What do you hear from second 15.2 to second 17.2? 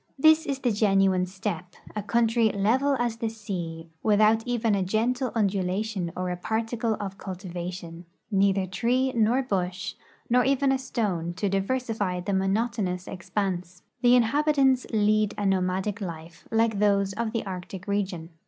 a nomadic life, like those